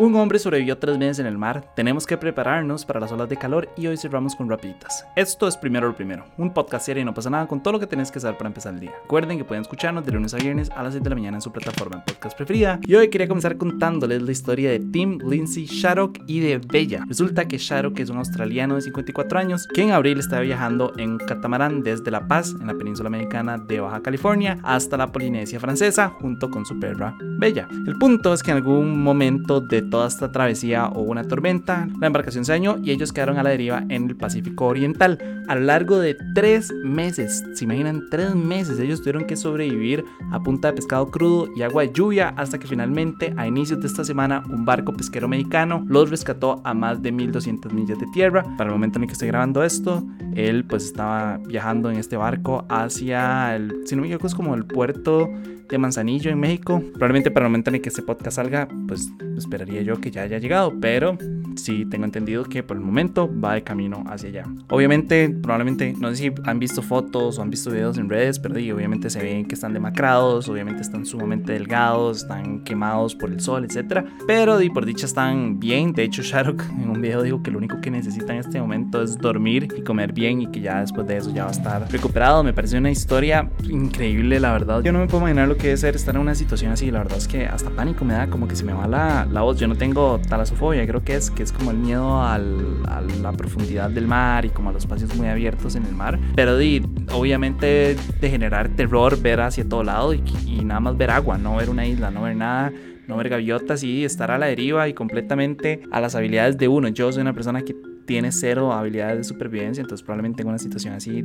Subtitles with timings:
[0.00, 3.36] Un hombre sobrevivió tres meses en el mar, tenemos que prepararnos para las olas de
[3.36, 5.04] calor y hoy cerramos con rapiditas.
[5.14, 7.80] Esto es Primero lo Primero, un podcast serio y no pasa nada con todo lo
[7.80, 8.92] que tenés que saber para empezar el día.
[9.02, 11.42] Recuerden que pueden escucharnos de lunes a viernes a las 6 de la mañana en
[11.42, 12.80] su plataforma de podcast preferida.
[12.86, 17.04] Y hoy quería comenzar contándoles la historia de Tim Lindsay Shattuck y de Bella.
[17.06, 21.18] Resulta que Shattuck es un australiano de 54 años que en abril estaba viajando en
[21.18, 26.08] catamarán desde La Paz, en la península americana de Baja California, hasta la Polinesia francesa
[26.08, 27.68] junto con su perra Bella.
[27.86, 32.06] El punto es que en algún momento de toda esta travesía hubo una tormenta, la
[32.06, 35.18] embarcación se dañó y ellos quedaron a la deriva en el Pacífico Oriental.
[35.48, 40.40] A lo largo de tres meses, se imaginan tres meses, ellos tuvieron que sobrevivir a
[40.42, 44.04] punta de pescado crudo y agua de lluvia hasta que finalmente a inicios de esta
[44.04, 48.44] semana un barco pesquero mexicano los rescató a más de 1200 millas de tierra.
[48.56, 52.16] Para el momento en el que estoy grabando esto, él pues estaba viajando en este
[52.16, 55.28] barco hacia el, si no me equivoco, es como el puerto
[55.68, 56.82] de Manzanillo en México.
[56.92, 60.38] Probablemente para el momento en que este podcast salga, pues esperaría yo que ya haya
[60.38, 61.16] llegado, pero
[61.56, 64.44] sí tengo entendido que por el momento va de camino hacia allá.
[64.68, 68.54] Obviamente, probablemente, no sé si han visto fotos o han visto videos en redes, pero
[68.54, 73.64] obviamente se ven que están demacrados, obviamente están sumamente delgados, están quemados por el sol,
[73.64, 74.04] etc.
[74.26, 75.92] Pero y por dicha están bien.
[75.92, 79.02] De hecho, Sharok en un video dijo que lo único que necesita en este momento
[79.02, 81.90] es dormir y comer bien y que ya después de eso ya va a estar
[81.90, 82.42] recuperado.
[82.42, 84.82] Me parece una historia increíble, la verdad.
[84.82, 86.90] Yo no me puedo imaginar lo que es ser estar en una situación así.
[86.90, 89.42] La verdad es que hasta pánico me da, como que se me va la, la
[89.42, 89.58] voz.
[89.58, 94.06] Yo no tengo talasofobia, creo que es es como el miedo a la profundidad del
[94.06, 96.18] mar y como a los espacios muy abiertos en el mar.
[96.34, 101.10] Pero di, obviamente de generar terror ver hacia todo lado y, y nada más ver
[101.10, 102.72] agua, no ver una isla, no ver nada
[103.10, 106.88] no ver gaviotas y estar a la deriva y completamente a las habilidades de uno.
[106.88, 107.74] Yo soy una persona que
[108.10, 111.22] tiene cero habilidades de supervivencia, entonces probablemente tengo una situación así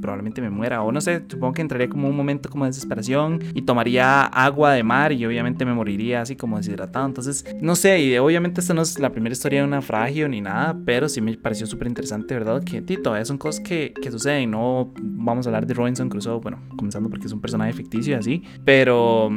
[0.00, 0.82] probablemente me muera.
[0.82, 4.72] O no sé, supongo que entraría como un momento como de desesperación y tomaría agua
[4.72, 7.04] de mar y obviamente me moriría así como deshidratado.
[7.04, 10.40] Entonces, no sé, y obviamente esta no es la primera historia de un naufragio ni
[10.40, 12.64] nada, pero sí me pareció súper interesante, ¿verdad?
[12.64, 14.50] Que todavía son cosas que, que suceden.
[14.52, 18.16] No vamos a hablar de Robinson Crusoe, bueno, comenzando porque es un personaje ficticio y
[18.16, 19.30] así, pero,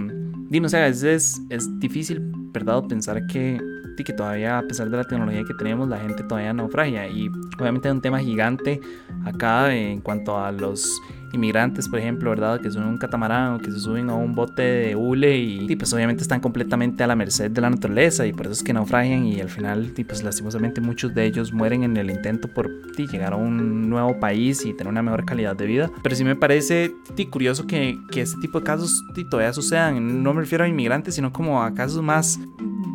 [0.49, 2.21] di, no sé, a veces es difícil,
[2.53, 2.83] ¿verdad?
[2.87, 3.59] Pensar que
[4.01, 7.29] y que todavía a pesar de la tecnología que tenemos la gente todavía naufragia y
[7.59, 8.79] obviamente es un tema gigante
[9.25, 11.01] acá en cuanto a los
[11.35, 12.59] inmigrantes, por ejemplo, ¿verdad?
[12.59, 15.93] Que suben un catamarán o que se suben a un bote de hule y, pues
[15.93, 19.25] obviamente están completamente a la merced de la naturaleza y por eso es que naufragian
[19.25, 23.35] y al final pues lastimosamente muchos de ellos mueren en el intento por llegar a
[23.35, 25.91] un nuevo país y tener una mejor calidad de vida.
[26.01, 26.91] Pero sí me parece
[27.29, 30.23] curioso que, que este tipo de casos todavía sucedan.
[30.23, 32.39] No me refiero a inmigrantes, sino como a casos más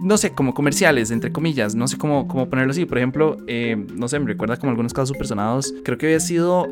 [0.00, 2.86] no sé, como comerciales, entre comillas, no sé cómo, cómo ponerlo así.
[2.86, 5.74] Por ejemplo, eh, no sé, me recuerda como algunos casos personados.
[5.84, 6.66] Creo que había sido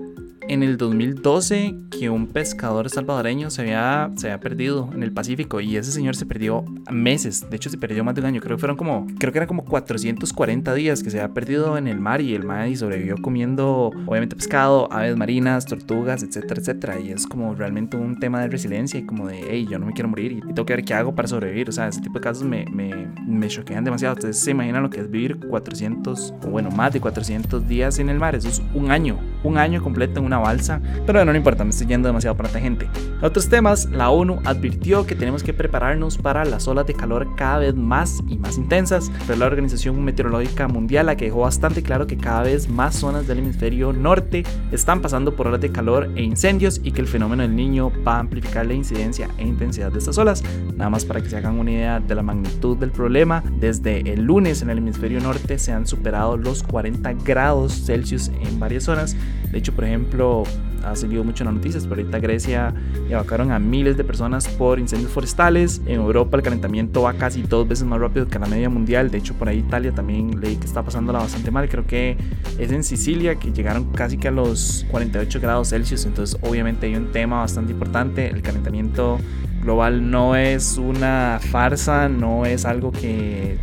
[0.49, 5.61] en el 2012 que un pescador salvadoreño se había, se había perdido en el Pacífico
[5.61, 8.57] y ese señor se perdió meses, de hecho se perdió más de un año, creo
[8.57, 12.01] que fueron como, creo que eran como 440 días que se había perdido en el
[12.01, 17.01] mar y el mar y sobrevivió comiendo obviamente pescado, aves marinas, tortugas, etcétera, etcétera.
[17.01, 19.93] Y es como realmente un tema de resiliencia y como de, hey, yo no me
[19.93, 22.21] quiero morir y tengo que ver qué hago para sobrevivir, o sea, ese tipo de
[22.21, 26.49] casos me, me, me choquean demasiado, ustedes se imaginan lo que es vivir 400 o
[26.49, 30.21] bueno, más de 400 días en el mar, eso es un año, un año completo
[30.21, 32.89] en una balsa, pero no, no importa, me estoy yendo demasiado para gente.
[33.23, 37.59] Otros temas, la ONU advirtió que tenemos que prepararnos para las olas de calor cada
[37.59, 39.11] vez más y más intensas.
[39.27, 43.27] Fue la Organización Meteorológica Mundial la que dejó bastante claro que cada vez más zonas
[43.27, 47.43] del hemisferio norte están pasando por olas de calor e incendios y que el fenómeno
[47.43, 50.43] del niño va a amplificar la incidencia e intensidad de estas olas.
[50.77, 54.23] Nada más para que se hagan una idea de la magnitud del problema, desde el
[54.23, 59.17] lunes en el hemisferio norte se han superado los 40 grados Celsius en varias zonas.
[59.51, 60.45] De hecho, por ejemplo,
[60.85, 62.75] ha salido mucho en las noticias, pero ahorita Grecia
[63.09, 65.81] evacuaron a miles de personas por incendios forestales.
[65.87, 69.11] En Europa el calentamiento va casi dos veces más rápido que la media mundial.
[69.11, 71.69] De hecho, por ahí Italia también leí que está pasándola bastante mal.
[71.69, 72.17] Creo que
[72.59, 76.05] es en Sicilia que llegaron casi que a los 48 grados Celsius.
[76.05, 78.29] Entonces, obviamente hay un tema bastante importante.
[78.29, 79.19] El calentamiento
[79.63, 83.59] global no es una farsa, no es algo que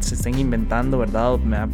[0.00, 1.38] se estén inventando, ¿verdad?
[1.38, 1.68] Me da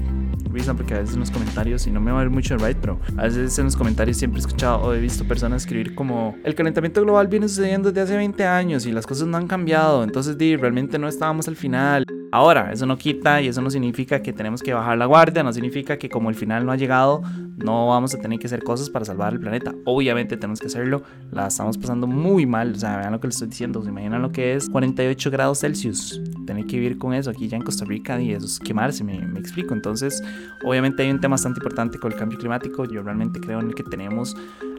[0.77, 2.77] porque a veces en los comentarios, y no me va a ver mucho el right,
[2.79, 6.37] pero a veces en los comentarios siempre he escuchado o he visto personas escribir como
[6.45, 10.05] el calentamiento global viene sucediendo desde hace 20 años y las cosas no han cambiado,
[10.05, 12.05] entonces di, realmente no estábamos al final.
[12.35, 15.53] Ahora, eso no quita y eso no significa que tenemos que bajar la guardia, no
[15.53, 17.21] significa que como el final no ha llegado,
[17.59, 19.75] no vamos a tener que hacer cosas para salvar el planeta.
[19.85, 23.37] Obviamente tenemos que hacerlo, la estamos pasando muy mal, o sea, vean lo que les
[23.37, 27.29] estoy diciendo, se imaginan lo que es 48 grados Celsius, tener que vivir con eso
[27.29, 29.75] aquí ya en Costa Rica y eso es quemarse, me explico.
[29.75, 30.23] Entonces,
[30.65, 33.75] obviamente hay un tema bastante importante con el cambio climático, yo realmente creo en el
[33.75, 34.37] que tenemos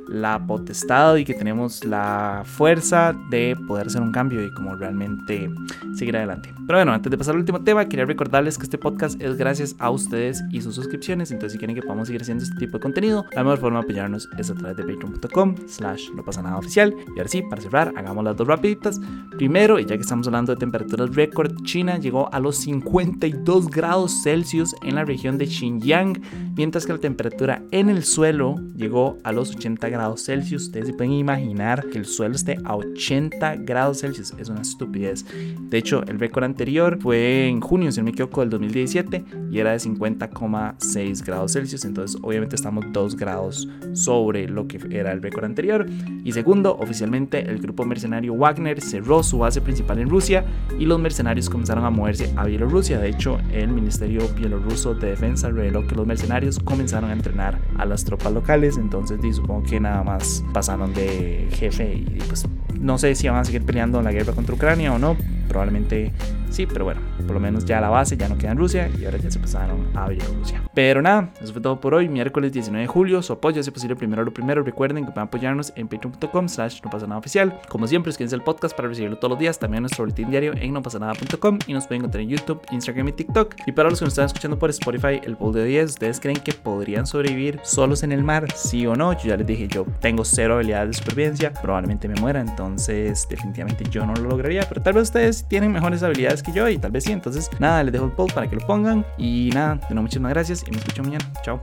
[0.08, 5.50] la potestad y que tenemos la fuerza de poder hacer un cambio y como realmente
[5.96, 6.54] seguir adelante.
[6.68, 9.76] Pero bueno, antes de pasar al último tema, quería recordarles que este podcast es gracias
[9.80, 11.32] a ustedes y sus suscripciones.
[11.32, 13.86] Entonces, si quieren que podamos seguir haciendo este tipo de contenido, la mejor forma de
[13.86, 16.94] apoyarnos es a través de patreon.com slash no pasa nada oficial.
[17.16, 19.00] Y ahora sí, para cerrar, hagamos las dos rapiditas.
[19.38, 24.24] Primero, y ya que estamos hablando de temperaturas récord, China llegó a los 52 grados
[24.24, 26.22] Celsius en la región de Xinjiang,
[26.56, 30.64] mientras que la temperatura en el suelo llegó a los 80 grados Celsius.
[30.64, 34.34] Ustedes se pueden imaginar que el suelo esté a 80 grados Celsius.
[34.38, 35.26] Es una estupidez.
[35.70, 39.60] De hecho, el récord anterior fue en junio, si no me equivoco, del 2017 y
[39.60, 41.86] era de 50,6 grados Celsius.
[41.86, 45.86] Entonces, obviamente, estamos 2 grados sobre lo que era el récord anterior.
[46.24, 50.46] Y segundo, oficialmente el grupo mercenario Wagner cerró su base principal en Rusia
[50.80, 53.00] y los mercenarios comenzaron a moverse a Bielorrusia.
[53.00, 57.86] De hecho, el Ministerio Bielorruso de Defensa reveló que los mercenarios comenzaron a entrenar a
[57.86, 58.78] las tropas locales.
[58.78, 62.46] Entonces, supongo que nada más pasaron de jefe y pues
[62.80, 65.16] no sé si van a seguir peleando en la guerra contra Ucrania o no.
[65.48, 66.12] Probablemente
[66.54, 69.06] sí, pero bueno, por lo menos ya la base ya no queda en Rusia y
[69.06, 70.62] ahora ya se pasaron a Bielorrusia.
[70.74, 73.22] Pero nada, eso fue todo por hoy, miércoles 19 de julio.
[73.22, 74.64] Su apoyo, si posible, primero lo primero.
[74.64, 77.60] Recuerden que pueden apoyarnos en patreon.com slash no pasa nada oficial.
[77.70, 79.60] Como siempre, suscríbanse al podcast para recibirlo todos los días.
[79.60, 83.56] También nuestro boletín diario en nopasanada.com y nos pueden encontrar en YouTube, Instagram y TikTok.
[83.66, 86.38] Y para los que nos están escuchando por Spotify, el poll de 10, ¿ustedes creen
[86.38, 88.52] que podrían sobrevivir solos en el mar?
[88.54, 89.14] ¿Sí o no?
[89.14, 93.84] Yo ya les dije, yo tengo cero habilidades de supervivencia, probablemente me muera, entonces definitivamente
[93.90, 94.68] yo no lo lograría.
[94.68, 97.12] Pero tal vez ustedes tienen mejores habilidades que yo y tal vez sí.
[97.12, 99.06] Entonces, nada, les dejo el poll para que lo pongan.
[99.18, 101.26] Y nada, de nuevo, muchísimas gracias y me escucho mañana.
[101.44, 101.62] Chao.